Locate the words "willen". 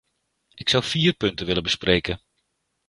1.45-1.63